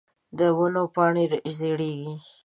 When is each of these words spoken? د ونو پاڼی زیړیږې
د 0.37 0.39
ونو 0.57 0.83
پاڼی 0.95 1.25
زیړیږې 1.57 2.13